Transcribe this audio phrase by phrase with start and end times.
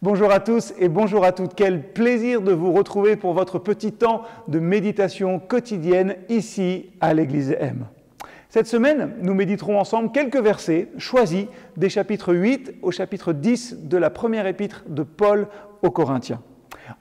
[0.00, 1.56] Bonjour à tous et bonjour à toutes.
[1.56, 7.56] Quel plaisir de vous retrouver pour votre petit temps de méditation quotidienne ici à l'Église
[7.58, 7.84] M.
[8.48, 13.96] Cette semaine, nous méditerons ensemble quelques versets choisis des chapitres 8 au chapitre 10 de
[13.96, 15.48] la première épître de Paul
[15.82, 16.42] aux Corinthiens.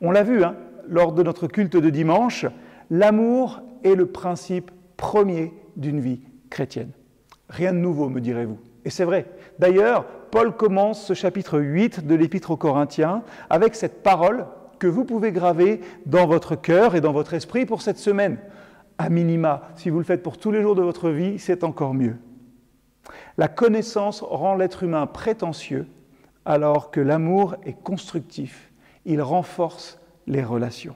[0.02, 0.56] On l'a vu hein,
[0.90, 2.48] lors de notre culte de dimanche,
[2.90, 6.90] l'amour est le principe premier d'une vie chrétienne.
[7.48, 8.58] Rien de nouveau, me direz-vous.
[8.86, 9.28] Et c'est vrai.
[9.60, 14.46] D'ailleurs, Paul commence ce chapitre 8 de l'Épître aux Corinthiens avec cette parole
[14.80, 18.38] que vous pouvez graver dans votre cœur et dans votre esprit pour cette semaine.
[18.98, 21.94] À minima, si vous le faites pour tous les jours de votre vie, c'est encore
[21.94, 22.18] mieux.
[23.38, 25.88] La connaissance rend l'être humain prétentieux
[26.46, 28.72] alors que l'amour est constructif.
[29.06, 30.96] Il renforce les relations.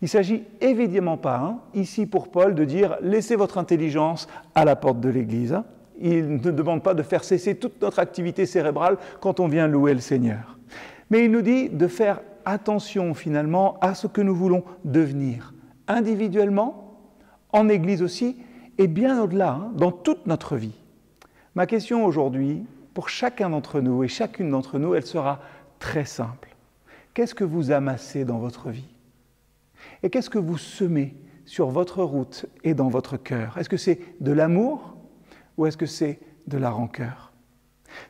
[0.00, 4.76] Il s'agit évidemment pas, hein, ici pour Paul, de dire laissez votre intelligence à la
[4.76, 5.54] porte de l'Église.
[5.54, 5.64] Hein.
[6.00, 9.94] Il ne demande pas de faire cesser toute notre activité cérébrale quand on vient louer
[9.94, 10.58] le Seigneur.
[11.10, 15.54] Mais il nous dit de faire attention finalement à ce que nous voulons devenir,
[15.86, 16.98] individuellement,
[17.52, 18.36] en Église aussi,
[18.78, 20.74] et bien au-delà, hein, dans toute notre vie.
[21.54, 25.40] Ma question aujourd'hui, pour chacun d'entre nous et chacune d'entre nous, elle sera
[25.78, 26.54] très simple.
[27.14, 28.88] Qu'est-ce que vous amassez dans votre vie?
[30.02, 33.56] Et qu'est-ce que vous semez sur votre route et dans votre cœur?
[33.58, 34.97] Est-ce que c'est de l'amour?
[35.58, 37.32] Ou est-ce que c'est de la rancœur?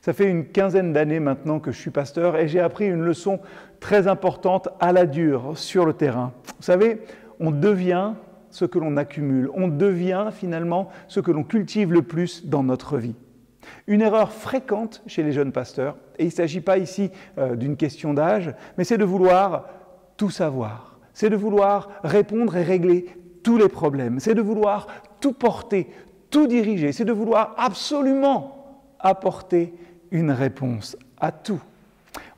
[0.00, 3.40] Ça fait une quinzaine d'années maintenant que je suis pasteur et j'ai appris une leçon
[3.80, 6.32] très importante à la dure sur le terrain.
[6.56, 7.00] Vous savez,
[7.40, 8.12] on devient
[8.50, 12.98] ce que l'on accumule, on devient finalement ce que l'on cultive le plus dans notre
[12.98, 13.14] vie.
[13.86, 17.76] Une erreur fréquente chez les jeunes pasteurs, et il ne s'agit pas ici euh, d'une
[17.76, 19.68] question d'âge, mais c'est de vouloir
[20.16, 23.06] tout savoir, c'est de vouloir répondre et régler
[23.42, 24.86] tous les problèmes, c'est de vouloir
[25.20, 25.88] tout porter,
[26.30, 29.74] tout diriger, c'est de vouloir absolument apporter
[30.10, 31.60] une réponse à tout.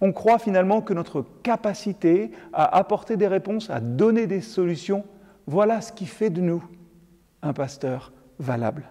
[0.00, 5.04] On croit finalement que notre capacité à apporter des réponses, à donner des solutions,
[5.46, 6.64] voilà ce qui fait de nous
[7.42, 8.84] un pasteur valable.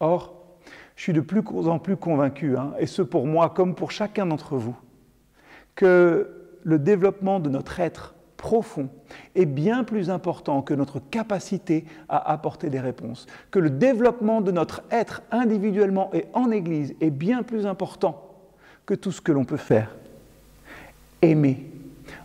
[0.00, 0.34] Or,
[0.96, 4.26] je suis de plus en plus convaincu, hein, et ce pour moi comme pour chacun
[4.26, 4.76] d'entre vous,
[5.74, 8.88] que le développement de notre être profond
[9.34, 14.52] est bien plus important que notre capacité à apporter des réponses, que le développement de
[14.52, 18.22] notre être individuellement et en Église est bien plus important
[18.84, 19.94] que tout ce que l'on peut faire.
[21.22, 21.66] Aimer.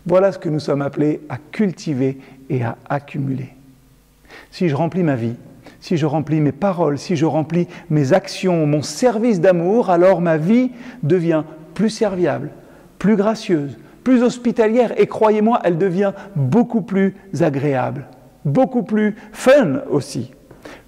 [0.05, 3.49] Voilà ce que nous sommes appelés à cultiver et à accumuler.
[4.51, 5.35] Si je remplis ma vie,
[5.79, 10.37] si je remplis mes paroles, si je remplis mes actions, mon service d'amour, alors ma
[10.37, 11.43] vie devient
[11.73, 12.51] plus serviable,
[12.99, 18.07] plus gracieuse, plus hospitalière et croyez-moi, elle devient beaucoup plus agréable,
[18.45, 20.31] beaucoup plus fun aussi.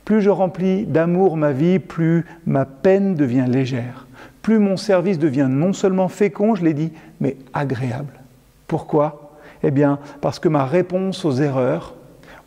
[0.05, 4.07] Plus je remplis d'amour ma vie, plus ma peine devient légère,
[4.41, 6.91] plus mon service devient non seulement fécond, je l'ai dit,
[7.21, 8.19] mais agréable.
[8.67, 9.37] Pourquoi?
[9.63, 11.95] Eh bien, parce que ma réponse aux erreurs,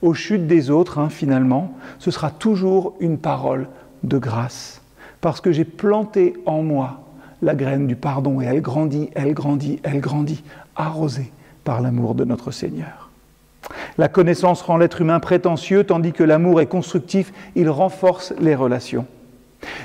[0.03, 3.69] aux chutes des autres, hein, finalement, ce sera toujours une parole
[4.03, 4.83] de grâce.
[5.23, 7.06] Parce que j'ai planté en moi
[7.47, 10.43] la graine du pardon et elle grandit, elle grandit, elle grandit,
[10.75, 11.31] arrosée
[11.63, 13.09] par l'amour de notre Seigneur.
[13.99, 19.07] La connaissance rend l'être humain prétentieux, tandis que l'amour est constructif, il renforce les relations.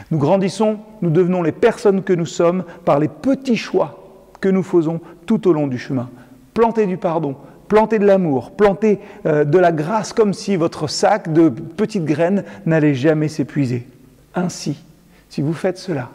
[0.10, 4.64] Nous grandissons, nous devenons les personnes que nous sommes par les petits choix que nous
[4.64, 6.10] faisons tout au long du chemin.
[6.56, 7.36] Planter du pardon,
[7.68, 12.44] planter de l'amour, planter euh, de la grâce comme si votre sac de petites graines
[12.66, 13.88] n'allait jamais s'épuiser.
[14.34, 14.84] Ainsi,
[15.30, 16.10] si vous faites cela,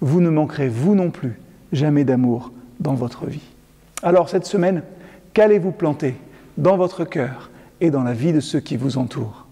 [0.00, 1.38] vous ne manquerez, vous non plus,
[1.72, 3.42] jamais d'amour dans votre vie.
[4.02, 4.82] Alors cette semaine,
[5.32, 6.14] qu'allez-vous planter
[6.58, 7.50] dans votre cœur
[7.80, 9.43] et dans la vie de ceux qui vous entourent?